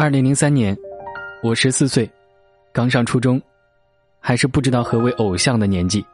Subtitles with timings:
[0.00, 0.78] 二零零三年，
[1.42, 2.08] 我十四岁，
[2.72, 3.42] 刚上初中，
[4.20, 6.06] 还是不知道何为偶像的年纪。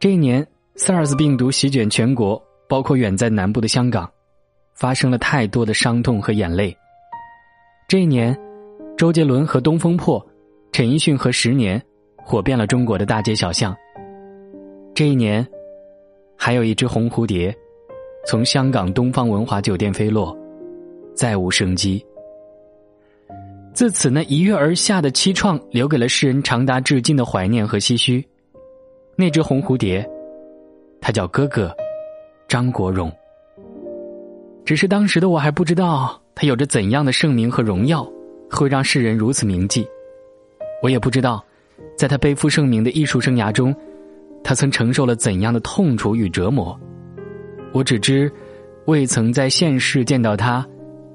[0.00, 0.42] 这一年
[0.76, 4.10] ，SARS 病毒席卷全国，包括远在南部的香港，
[4.72, 6.74] 发生了太多的伤痛和眼泪。
[7.88, 8.34] 这一年，
[8.96, 10.26] 周杰伦和东风破、
[10.72, 11.80] 陈奕迅和十年
[12.16, 13.76] 火遍了中国的大街小巷。
[14.94, 15.46] 这一年，
[16.38, 17.54] 还有一只红蝴蝶
[18.26, 20.34] 从香港东方文华酒店飞落，
[21.14, 22.02] 再无生机。
[23.76, 28.26] 自此，那一跃而下的凄怆，留给了世人长达至今的怀念和唏嘘。
[29.14, 30.08] 那只红蝴蝶，
[30.98, 31.70] 它叫哥哥
[32.48, 33.12] 张国荣。
[34.64, 36.18] 只是当时的我还不知道。
[36.34, 38.06] 他有着怎样的盛名和荣耀，
[38.50, 39.86] 会让世人如此铭记？
[40.82, 41.44] 我也不知道，
[41.98, 43.74] 在他背负盛名的艺术生涯中，
[44.42, 46.78] 他曾承受了怎样的痛楚与折磨。
[47.72, 48.32] 我只知，
[48.86, 50.66] 未曾在现世见到他，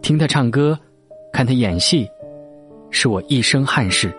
[0.04, 0.78] 听他唱歌，
[1.34, 2.08] 看他演戏，
[2.92, 4.14] 是我一生憾事。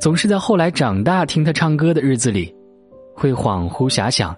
[0.00, 2.54] 总是在后来长大听他唱歌的日子里，
[3.14, 4.34] 会恍惚遐想。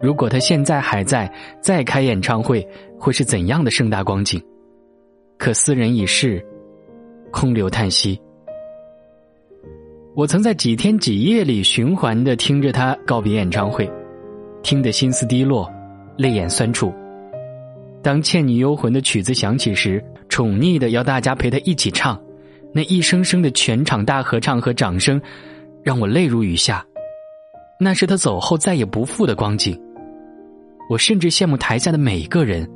[0.00, 2.66] 如果他现在还在，再开演唱会，
[2.98, 4.42] 会是怎样的盛大光景？
[5.38, 6.44] 可斯人已逝，
[7.30, 8.20] 空留叹息。
[10.14, 13.88] 我曾在几天几夜里循环的听着他告别演唱会，
[14.62, 15.72] 听得心思低落，
[16.16, 16.92] 泪眼酸楚。
[18.02, 22.18] 当《倩女幽魂》的曲子响起时，宠溺的要大家陪他一起唱，
[22.72, 25.20] 那一声声的全场大合唱和掌声，
[25.82, 26.82] 让我泪如雨下。
[27.78, 29.78] 那是他走后再也不复的光景。
[30.88, 32.66] 我甚至羡慕台下的每一个人，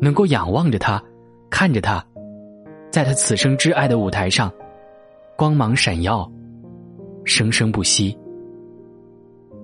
[0.00, 1.02] 能够仰望着他，
[1.50, 2.06] 看着他，
[2.92, 4.48] 在他此生挚爱的舞台上，
[5.34, 6.30] 光芒闪耀，
[7.24, 8.16] 生生不息。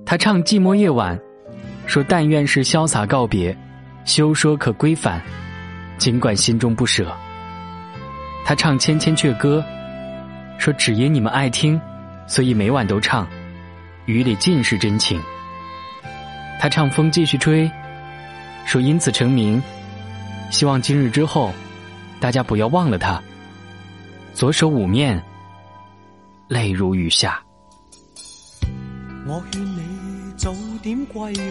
[0.05, 1.17] 他唱《寂寞夜晚》，
[1.87, 3.57] 说：“但愿是潇洒告别，
[4.05, 5.23] 休说可归返，
[6.03, 7.17] 尽管心中不舍。”
[8.45, 9.65] 他唱《千千阙歌》，
[10.61, 11.81] 说：“只因你们爱听，
[12.27, 13.25] 所以每晚都唱，
[14.07, 15.23] 雨里尽是真情。”
[16.59, 17.71] 他唱风继续吹，
[18.65, 19.63] 说因此成名，
[20.51, 21.53] 希望今日之后，
[22.19, 23.23] 大家不要忘了他。
[24.35, 25.23] 左手捂面，
[26.49, 27.41] 泪如雨下。
[29.25, 30.53] 我劝你早
[30.83, 31.43] 点归去，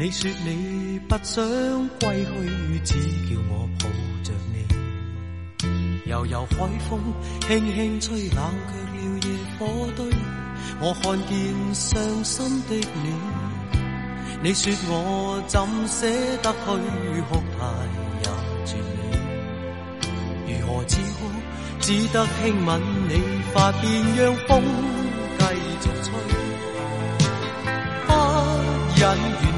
[0.00, 1.44] 你说你不想
[1.98, 2.30] 归去，
[2.84, 2.94] 只
[3.28, 3.88] 叫我抱
[4.22, 4.56] 着你。
[6.08, 6.56] 悠悠海
[6.88, 7.00] 风
[7.40, 8.38] 轻轻吹，冷
[8.68, 9.66] 却了夜火
[9.96, 10.06] 堆。
[10.78, 11.34] 我看见
[11.74, 13.12] 伤心的你。
[14.40, 16.06] 你说我怎舍
[16.44, 16.56] 得去
[17.28, 17.66] 哭太
[18.22, 18.24] 也
[18.64, 20.06] 绝美？
[20.46, 21.26] 如何止哭？
[21.80, 23.12] 只得轻吻你
[23.52, 23.84] 发边，
[24.16, 24.62] 让风
[25.40, 25.44] 继
[25.80, 26.06] 续吹，
[28.06, 28.08] 不
[28.96, 29.57] 忍远。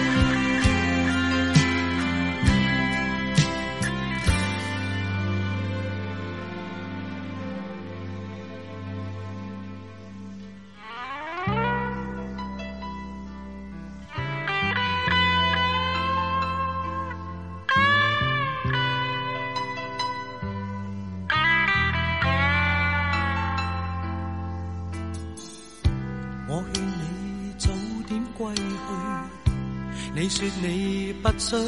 [30.21, 31.59] 你说你不想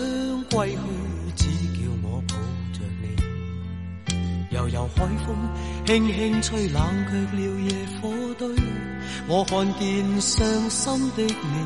[0.52, 0.78] 归去，
[1.36, 2.36] 只叫我抱
[2.72, 3.06] 着你。
[4.56, 5.36] 悠悠海风
[5.88, 6.80] 轻轻吹，冷
[7.10, 8.48] 却了夜火堆。
[9.28, 11.66] 我看见伤心的你，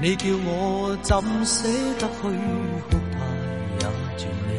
[0.00, 1.16] 你叫我怎
[1.46, 2.22] 舍得去
[2.90, 3.16] 哭态
[3.78, 3.86] 也
[4.18, 4.50] 绝美？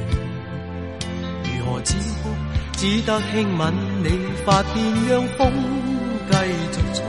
[1.44, 2.30] 如何止哭？
[2.78, 3.74] 只得轻吻
[4.06, 4.08] 你
[4.46, 4.74] 发边，
[5.10, 5.52] 让风
[6.32, 6.34] 继
[6.72, 7.04] 续吹，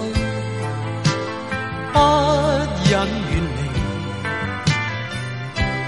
[1.92, 1.96] 不
[2.90, 2.92] 忍
[3.30, 3.63] 远离。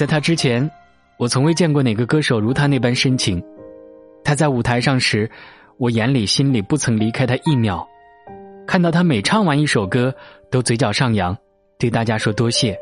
[0.00, 0.66] 在他之前，
[1.18, 3.38] 我从未见过哪个歌手如他那般深情。
[4.24, 5.30] 他在舞台上时，
[5.76, 7.86] 我眼里心里不曾离开他一秒。
[8.66, 10.10] 看到他每唱完一首歌，
[10.50, 11.36] 都嘴角上扬，
[11.78, 12.72] 对大家说多谢；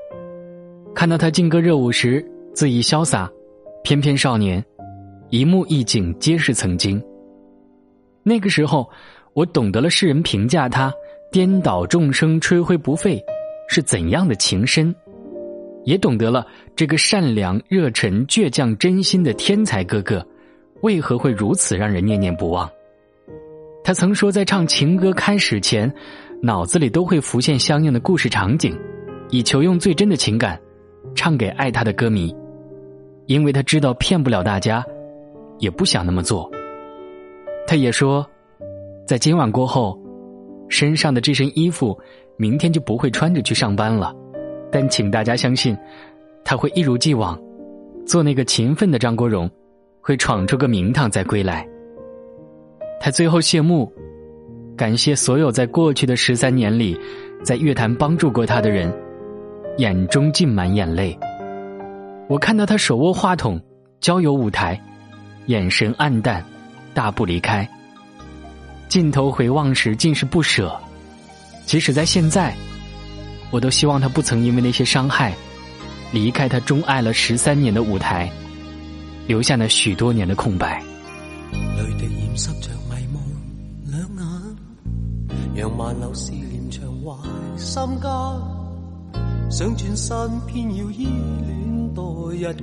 [0.94, 2.25] 看到他劲歌热舞时，
[2.55, 3.29] 恣意潇洒，
[3.82, 4.65] 翩翩少年，
[5.31, 7.03] 一幕一景皆是曾经。
[8.23, 8.88] 那个时候，
[9.32, 10.94] 我懂得了世人评价他
[11.32, 13.20] 颠倒众生、吹灰不废
[13.69, 14.94] 是怎样的情深，
[15.88, 16.46] 也懂得了
[16.76, 20.23] 这个善良、热忱、倔强、真心的天才哥哥，
[20.82, 22.70] 为何会如此让人念念不忘。
[23.82, 25.90] 他曾说，在唱情歌开始前，
[26.43, 28.79] 脑子里都会浮现相应的故事场景，
[29.31, 30.61] 以求用最真的情感
[31.14, 32.37] 唱给爱他的歌迷。
[33.25, 34.84] 因为他知道骗不了大家，
[35.58, 36.50] 也不想那么做。
[37.67, 38.29] 他也说，
[39.06, 39.99] 在今晚过后，
[40.69, 41.99] 身上的这身衣服
[42.37, 44.14] 明天就不会穿着去上班了。
[44.70, 45.76] 但请大家相信，
[46.44, 47.38] 他会一如既往，
[48.06, 49.50] 做那个勤奋的张国荣，
[50.00, 51.67] 会闯出个名堂再归来。
[53.00, 53.91] 他最后谢幕，
[54.76, 56.99] 感谢所有在过去的十三年里，
[57.43, 58.93] 在乐坛帮助过他的人，
[59.79, 61.19] 眼中浸满眼泪。
[62.29, 63.61] 我看到他手握话筒，
[64.00, 64.79] 交友舞台，
[65.47, 66.44] 眼神黯淡，
[66.93, 67.67] 大步离开。
[68.88, 70.75] 镜头回望时，尽是不舍。
[71.65, 72.55] 即使在现在，
[73.50, 75.34] 我都希望他不曾因为那些伤害，
[76.13, 78.31] 离开他钟爱了十三年的舞台，
[79.27, 80.82] 留下那许多年的空白。
[81.51, 83.22] 泪滴染湿着迷蒙
[83.87, 84.01] 两
[85.55, 87.17] 眼让万缕思念长怀
[87.56, 88.11] 心间，
[89.51, 91.06] 想转身偏要依
[91.46, 92.55] 恋多一眼。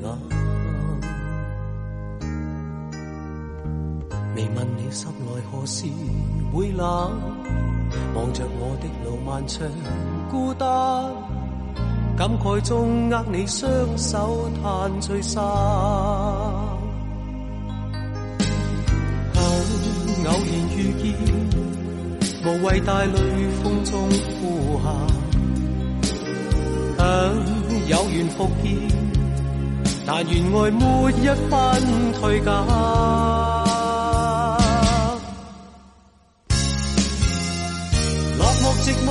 [4.36, 5.86] 未问你心内何时
[6.54, 6.86] 会冷，
[8.14, 9.66] 望着我的路漫长
[10.30, 10.68] 孤单，
[12.18, 15.42] 感慨中握你双手叹聚散。
[20.26, 20.36] 偶然
[20.76, 21.16] 遇见。
[22.44, 23.20] 无谓带泪
[23.64, 24.94] 风中呼喊，
[26.98, 27.08] 想
[27.88, 28.66] 有缘复见，
[30.06, 31.52] 但愿爱没一分
[32.20, 33.65] 退减。
[38.86, 39.10] 寂寞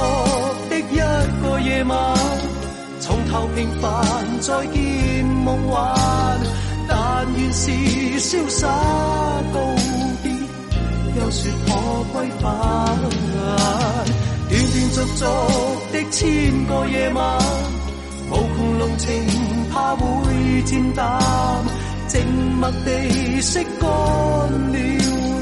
[0.70, 0.98] 的一
[1.42, 2.16] 个夜晚，
[3.00, 5.92] 从头平凡再见梦幻，
[6.86, 7.72] 但愿是
[8.20, 8.68] 潇洒
[9.52, 9.58] 告
[10.22, 10.30] 别。
[11.18, 11.72] 又说可
[12.12, 12.46] 归返，
[13.02, 13.10] 断
[14.48, 14.62] 断续
[14.94, 14.96] 续
[15.92, 17.36] 的千个夜晚，
[18.30, 19.10] 无穷浓情
[19.72, 21.20] 怕会渐淡，
[22.06, 22.24] 静
[22.60, 23.90] 默地拭干
[24.70, 24.78] 了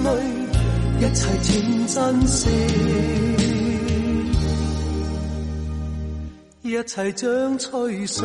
[0.05, 2.49] 泪，一切请珍惜。
[6.73, 8.25] 一切将吹散。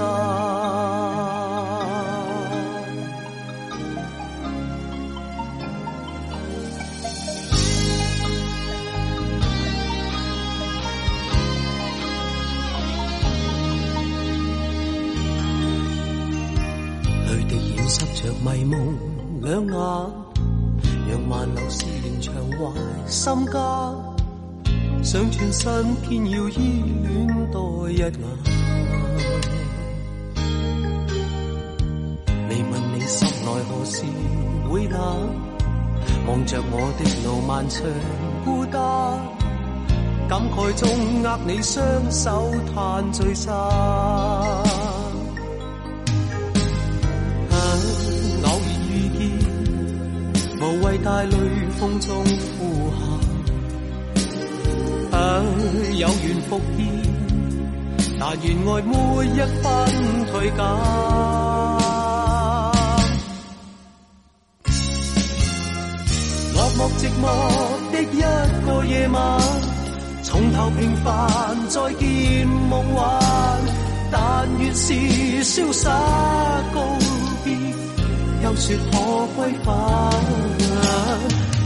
[17.26, 18.98] 泪滴染湿着迷梦
[19.42, 19.76] 两眼，
[21.10, 22.72] 让漫流思念长怀
[23.10, 24.07] 心间，
[25.04, 28.12] 想转身偏要依恋多一眼。
[32.50, 34.04] 你问你心内何时
[34.70, 34.98] 会冷，
[36.28, 37.82] 望着我的路漫长
[38.44, 38.80] 孤单，
[40.28, 40.90] 感慨中
[41.24, 43.54] 握你双手叹聚散。
[48.44, 49.20] 偶然遇见，
[50.60, 51.36] 无谓带泪
[51.80, 52.26] 风中
[52.60, 52.60] 呼
[52.92, 53.07] 喊，
[55.98, 56.80] 有缘复见，
[58.20, 58.94] 但愿爱每
[59.28, 59.66] 一分
[60.32, 60.58] 退减。
[66.54, 67.24] 落寞寂寞
[67.92, 68.22] 的一
[68.66, 69.16] 个夜晚，
[70.24, 71.08] 重头平凡
[71.70, 73.00] 再见梦幻，
[74.12, 74.94] 但愿是
[75.44, 75.90] 潇洒
[76.74, 76.76] 告
[77.44, 77.54] 别，
[78.44, 78.96] 又说可
[79.36, 79.68] 归返。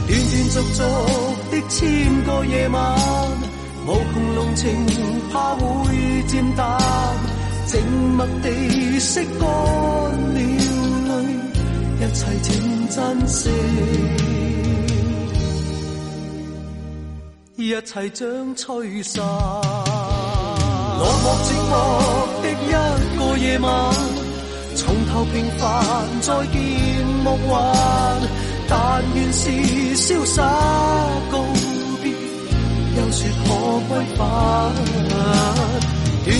[0.08, 0.60] 断断续续
[1.50, 1.80] 的千
[2.26, 2.80] 个夜晚，
[3.88, 4.86] 无穷浓情
[5.32, 5.64] 怕会
[6.28, 6.80] 渐淡，
[7.66, 7.82] 静
[8.16, 8.50] 默地
[9.00, 9.48] 拭干
[10.34, 10.40] 了
[11.08, 11.12] 泪，
[12.00, 12.50] 一切请
[12.90, 13.50] 珍惜，
[17.56, 19.24] 一切将吹散。
[21.00, 21.74] 落寞寂寞
[22.44, 22.54] 的一
[23.18, 23.68] 个夜晚，
[24.76, 25.62] 从头平凡
[26.22, 26.62] 再见
[27.24, 27.50] 梦幻。
[28.70, 29.50] 但愿是
[29.96, 30.42] 潇洒
[31.30, 31.44] 告
[33.22, 33.50] 别，又说可
[33.88, 34.20] 归返。
[34.74, 35.14] 断断
[36.26, 36.40] 续续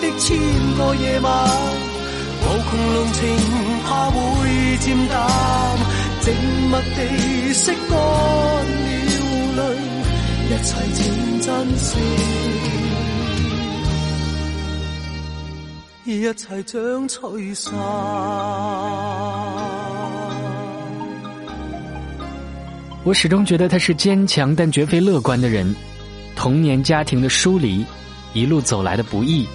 [0.00, 0.24] 的千
[0.76, 1.28] 个夜晚，
[2.40, 3.20] 无穷浓情
[3.84, 4.16] 怕会
[4.78, 5.14] 渐淡，
[6.20, 6.24] 静
[6.70, 6.96] 默地
[7.52, 7.92] 拭干
[9.56, 9.60] 了泪，
[10.48, 11.00] 一切请
[11.40, 11.90] 珍惜，
[16.04, 17.72] 一切将吹散。
[23.04, 25.74] 我始终觉得他是坚强但绝非乐观的人。
[26.36, 27.84] 童年家庭的疏离，
[28.32, 29.46] 一路走来的不易，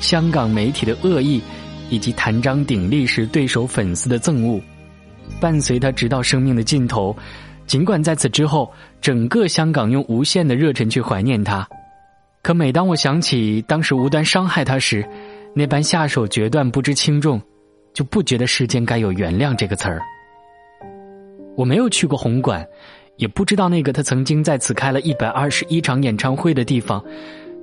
[0.00, 1.40] 香港媒体的恶意，
[1.88, 4.60] 以及谭张鼎立时对手粉丝的憎恶，
[5.38, 7.14] 伴随他直到生命的尽头。
[7.66, 11.68] 尽管在此之后，整个香港用无限的热忱去怀念他，
[12.42, 15.06] 可每当我想起当时无端伤害他时，
[15.54, 17.40] 那般下手决断、不知轻重，
[17.94, 20.00] 就不觉得世间该有原谅这个词儿。
[21.60, 22.66] 我没有去过红馆，
[23.16, 27.04] 也不知道那个他曾经在此开了一百二十一场演唱会的地方，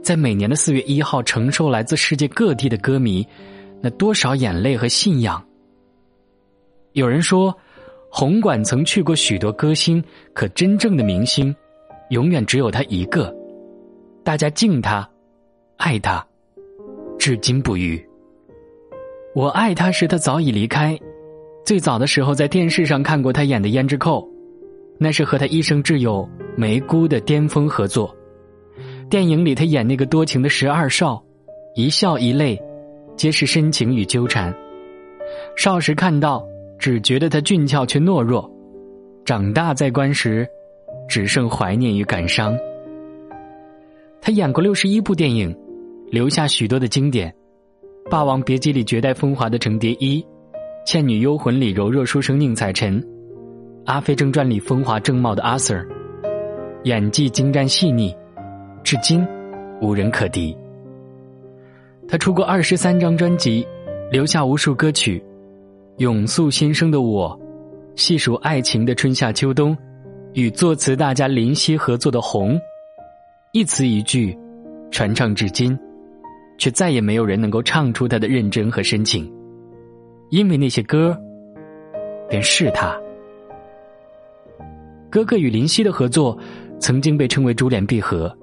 [0.04, 3.26] 在每年的四月一号承受来自世界各地的歌迷
[3.82, 5.44] 那多少眼泪和信仰。
[6.92, 7.52] 有人说，
[8.12, 11.56] 红馆曾去过许多歌星，可真正的明星，
[12.12, 13.36] 永远只有他一个。
[14.24, 15.10] 大家敬他，
[15.78, 16.24] 爱他，
[17.18, 18.00] 至今不渝。
[19.34, 20.96] 我爱他时，他早已离开。
[21.68, 24.22] 最早的时候，在电视上看过他演的《胭脂扣》，
[24.98, 28.16] 那是和他一生挚友梅姑的巅峰合作。
[29.10, 31.22] 电影里他演那个多情的十二少，
[31.76, 32.58] 一笑一泪，
[33.18, 34.56] 皆是深情与纠缠。
[35.58, 36.42] 少时看到，
[36.80, 38.50] 只觉得他俊俏却懦弱；
[39.26, 40.48] 长大再观时，
[41.10, 42.58] 只剩怀念与感伤。
[44.22, 45.54] 他演过六十一部电影，
[46.10, 47.30] 留下许多的经典，
[48.10, 50.22] 《霸王别姬》里绝代风华的程蝶衣。
[50.88, 53.02] 《倩女幽魂》里柔弱书生宁采臣，
[53.84, 55.86] 《阿飞正传》里风华正茂的阿 Sir，
[56.86, 58.16] 演技精湛细腻，
[58.86, 59.28] 至今
[59.82, 60.56] 无人可敌。
[62.08, 63.68] 他出过二十三张专辑，
[64.10, 65.22] 留下无数歌曲，
[65.98, 67.38] 永诉心声的我，
[67.98, 69.78] 细数爱情的春夏秋冬，
[70.36, 72.56] 与作词大家林夕合作的《红》，
[73.52, 74.34] 一词一句，
[74.90, 75.78] 传唱至今，
[76.58, 79.30] 却再也没有人能够唱出他的认真和深情。
[80.30, 81.18] 因为那些歌，
[82.30, 82.96] 便是他。
[85.10, 86.38] 哥哥与林夕的合作，
[86.80, 88.36] 曾经被称为珠联璧合。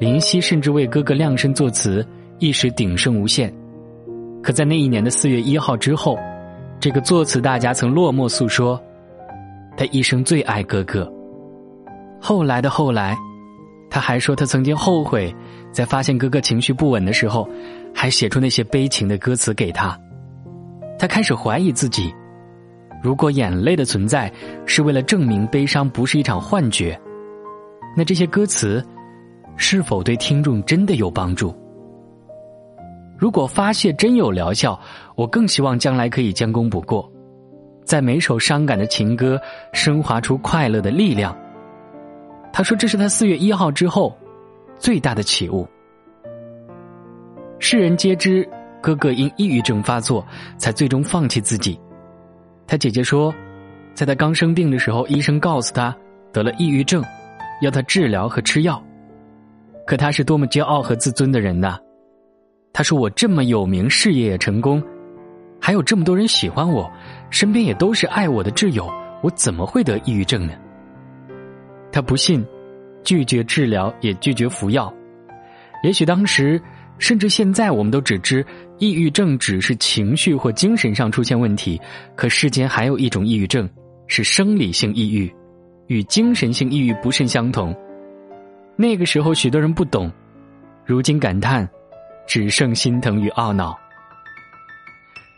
[0.00, 2.04] 林夕甚至为哥哥量身作词，
[2.38, 3.52] 一时鼎盛无限。
[4.42, 6.18] 可在那一年的四月一号之后，
[6.80, 8.82] 这个作词大家曾落寞诉说，
[9.76, 11.10] 他一生最爱哥哥。
[12.20, 13.16] 后来的后来，
[13.90, 15.32] 他还说他曾经后悔，
[15.70, 17.46] 在发现哥哥情绪不稳的时候，
[17.94, 19.96] 还写出那些悲情的歌词给他。
[21.02, 22.14] 他开始怀疑自己：
[23.02, 24.32] 如果眼泪的存在
[24.66, 26.96] 是为了证明悲伤不是一场幻觉，
[27.96, 28.80] 那这些歌词
[29.56, 31.52] 是否对听众真的有帮助？
[33.18, 34.78] 如果发泄真有疗效，
[35.16, 37.10] 我更希望将来可以将功补过，
[37.84, 39.36] 在每首伤感的情歌
[39.72, 41.36] 升华出快乐的力量。
[42.52, 44.16] 他说：“这是他四月一号之后
[44.78, 45.66] 最大的起悟。”
[47.58, 48.48] 世人皆知，
[48.82, 50.26] 哥哥因抑郁症发作，
[50.58, 51.78] 才最终放弃自己。
[52.66, 53.32] 他姐姐说，
[53.94, 55.96] 在他刚生病的时候，医生告诉他
[56.32, 57.02] 得了抑郁症，
[57.62, 58.82] 要他治疗和吃药。
[59.86, 61.78] 可他是多么骄傲和自尊的人呐！
[62.72, 64.82] 他说：“我这么有名，事业也成功，
[65.60, 66.90] 还有这么多人喜欢我，
[67.30, 68.90] 身边也都是爱我的挚友，
[69.22, 70.54] 我怎么会得抑郁症呢？”
[71.92, 72.44] 他不信，
[73.04, 74.90] 拒绝治疗，也拒绝服药。
[75.82, 76.62] 也许当时，
[76.96, 78.46] 甚至现在，我们都只知
[78.82, 81.80] 抑郁症只是情绪或精神上出现问题，
[82.16, 83.70] 可世间还有一种抑郁症，
[84.08, 85.32] 是生理性抑郁，
[85.86, 87.72] 与精神性抑郁不甚相同。
[88.74, 90.10] 那个时候，许多人不懂，
[90.84, 91.68] 如今感叹。
[92.26, 93.78] 只剩心疼与懊恼。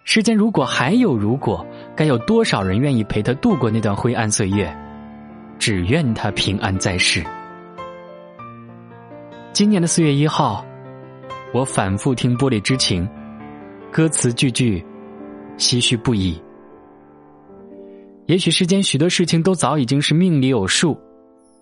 [0.05, 4.75] 世间如果还有如果，该有多少人愿意陪他度过那段灰暗岁月？
[5.59, 7.23] 只愿他平安在世。
[9.53, 10.65] 今年的四月一号，
[11.53, 13.07] 我反复听《玻璃之情》，
[13.95, 14.85] 歌词句句
[15.57, 16.37] 唏嘘不已。
[18.27, 20.99] 也许世间许多事情都早已经是命里有数。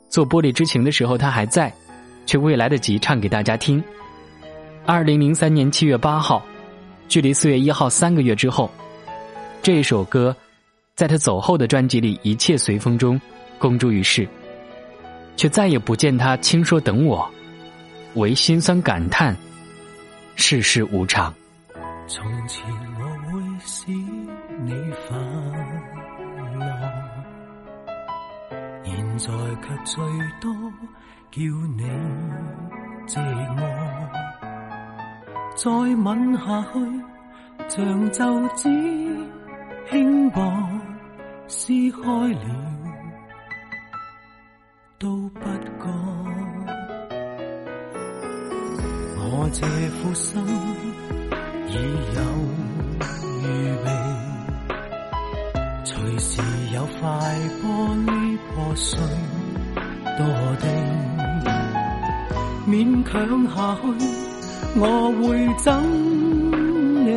[0.09, 1.71] 做《玻璃之情》的时候，他还在，
[2.25, 3.85] 却未来得及唱给大家听。
[4.87, 6.43] 二零零三年七月八号，
[7.07, 8.71] 距离四月一号三个月之后，
[9.61, 10.35] 这首歌
[10.97, 13.21] 在他走后的专辑里《一切随风》中
[13.59, 14.27] 公诸于世，
[15.37, 17.31] 却再也不见他轻说等我，
[18.15, 19.37] 唯心酸感叹
[20.35, 21.31] 世事无常。
[22.15, 22.63] 从前
[22.99, 24.71] 我会使你
[25.09, 25.17] 快
[26.59, 26.63] 乐，
[28.85, 29.27] 现在
[29.63, 30.05] 却最
[30.39, 30.53] 多
[31.31, 31.41] 叫
[31.75, 31.81] 你
[33.07, 33.19] 寂
[33.57, 33.59] 寞。
[35.57, 35.71] 再
[36.05, 36.75] 吻下去，
[37.71, 38.69] 像皱纸
[39.91, 40.39] 轻薄
[41.49, 42.45] 撕开了，
[44.99, 45.89] 都不觉。
[49.17, 50.45] 我这副心
[51.73, 51.75] 已
[52.15, 52.21] 有
[53.41, 53.45] 预
[53.83, 53.87] 备，
[55.85, 56.43] 随时
[56.75, 57.09] 有块
[57.63, 57.65] 玻
[58.05, 58.11] 璃
[58.49, 59.01] 破碎
[60.19, 60.21] 多
[60.61, 60.65] 的，
[62.69, 62.71] 勉
[63.05, 63.11] 强
[63.49, 63.83] 下去。
[64.75, 64.81] 我
[65.21, 65.67] 会憎
[67.05, 67.09] 你，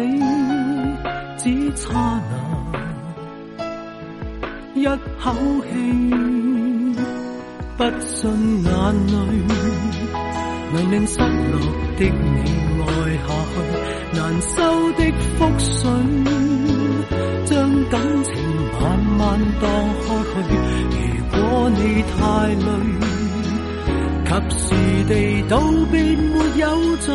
[1.38, 1.44] 只
[1.76, 2.34] 差那
[4.80, 4.86] 一
[5.20, 5.24] 口
[5.64, 5.70] 气，
[7.78, 8.14] 不信
[8.64, 8.72] 眼
[9.08, 9.14] 泪
[10.74, 11.56] 能令失落
[11.98, 12.38] 的你，
[14.26, 14.58] 难收
[14.94, 15.04] 的
[15.38, 15.88] 覆水，
[17.46, 17.54] 将
[17.92, 18.34] 感情
[18.82, 19.70] 慢慢荡
[20.02, 20.10] 开
[20.42, 20.50] 去。
[21.32, 22.66] 如果你太累。
[24.26, 24.66] 及时
[25.08, 25.14] 地
[25.48, 25.62] 道
[25.92, 27.14] 别没有罪，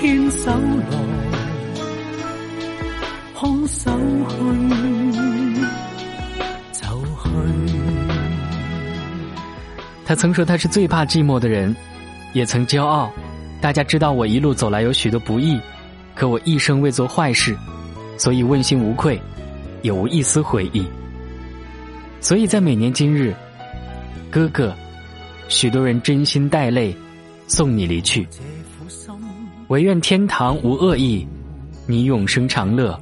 [0.00, 0.94] 牵手来，
[3.34, 3.90] 空手
[4.28, 4.36] 去，
[6.72, 7.30] 走去。
[10.04, 11.74] 他曾说他是最怕寂寞的人，
[12.34, 13.10] 也曾骄傲。
[13.60, 15.60] 大家知道我一路走来有许多不易，
[16.20, 17.56] 可我一生未做坏事，
[18.18, 19.18] 所以问心无愧，
[19.80, 20.84] 也无一丝悔意。
[22.20, 23.34] 所以在每年今日，
[24.30, 24.74] 哥哥。
[25.48, 26.94] 许多人真心带泪，
[27.46, 28.28] 送你离去。
[29.68, 31.26] 唯愿天堂无恶意，
[31.86, 32.94] 你永生长乐；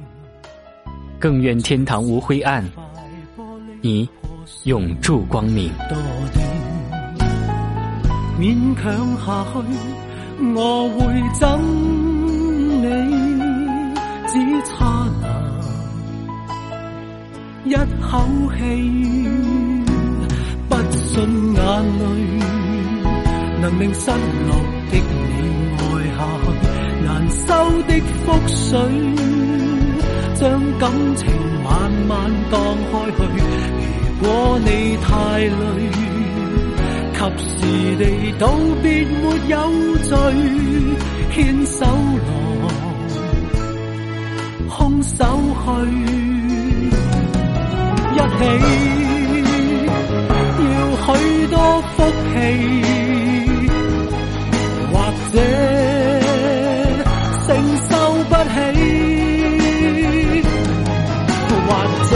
[1.19, 2.63] 更愿天堂无灰暗，
[3.81, 4.07] 你
[4.63, 5.69] 永驻光明。
[8.39, 9.59] 勉强下去，
[10.55, 11.49] 我会怎，
[14.31, 14.75] 只差
[15.21, 15.27] 那
[17.65, 18.09] 一口
[18.57, 18.59] 气。
[20.69, 21.09] 不信
[21.55, 21.61] 眼
[21.97, 22.03] 泪
[23.59, 24.49] 能令失落
[24.91, 25.01] 的你
[25.77, 25.81] 爱
[26.15, 26.19] 下，
[27.05, 27.47] 难收
[27.87, 27.91] 的
[28.23, 28.77] 覆水，
[30.35, 30.41] 将
[30.77, 30.83] 感
[31.15, 31.25] 情
[31.63, 31.67] 慢
[32.07, 32.11] 慢
[32.51, 32.55] 荡
[32.91, 33.17] 开去。
[34.21, 34.67] 如果你
[35.01, 35.57] 太累，
[37.13, 37.19] 及
[37.57, 37.59] 时
[37.97, 38.03] 地
[38.37, 38.43] 道
[38.83, 39.55] 别没有
[40.03, 40.15] 罪，
[41.33, 42.29] 牵手来，
[45.03, 45.25] 手
[45.65, 45.67] 去，
[48.15, 48.41] 一起。
[50.61, 50.65] 要
[51.05, 51.07] 许
[51.47, 51.55] 多
[51.95, 51.97] 福
[52.33, 52.35] 气，
[54.91, 54.93] 或
[55.31, 55.33] 者
[57.45, 57.47] 承
[57.89, 57.91] 受
[58.29, 58.55] 不起，
[61.65, 61.67] 或
[62.09, 62.11] 者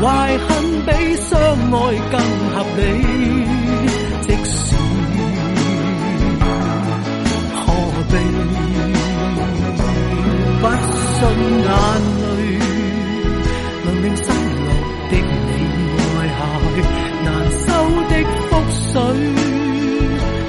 [0.00, 0.06] 怀
[0.38, 0.50] 恨
[0.86, 1.74] 比相爱
[2.10, 2.14] 更
[2.54, 2.80] 合理。
[4.22, 4.52] 即使
[11.22, 11.70] 尽眼
[12.18, 12.26] 泪，
[13.84, 14.66] 能令失落
[15.08, 15.50] 的你
[16.02, 16.36] 爱下
[16.74, 16.76] 去，
[17.22, 17.26] 难
[17.62, 17.64] 收
[18.10, 18.12] 的
[18.50, 18.52] 覆
[18.90, 18.94] 水，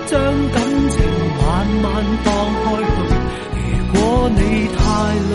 [0.07, 0.12] 将
[0.51, 0.57] 感
[0.89, 0.95] 情
[1.38, 1.45] 慢
[1.83, 1.86] 慢
[2.23, 2.27] 放
[2.63, 2.91] 开去。
[3.53, 3.62] 如
[3.93, 4.01] 果
[4.36, 4.39] 你
[4.75, 4.81] 太
[5.29, 5.31] 累，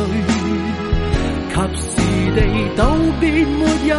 [1.55, 1.87] 及时
[2.35, 2.37] 地
[2.77, 2.81] 道
[3.21, 3.95] 别没有。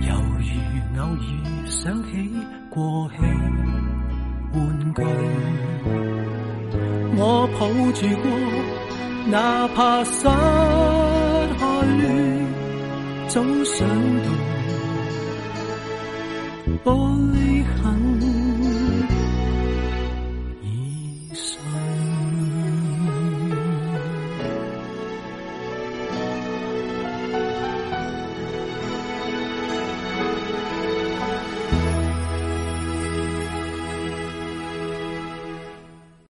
[0.00, 0.48] 犹如
[1.00, 1.24] 偶尔
[1.66, 1.74] 想
[2.04, 2.08] 起
[2.70, 3.16] 过气
[4.52, 4.58] 玩
[4.94, 4.98] 具。
[7.18, 7.20] 我
[7.58, 7.60] 抱
[7.92, 8.24] 住过，
[9.30, 9.34] 哪
[9.68, 10.28] 怕失
[11.58, 11.60] 去，
[13.28, 13.88] 总想
[14.22, 14.28] 到
[16.84, 16.86] 玻
[17.32, 17.34] 璃
[17.82, 18.25] 痕。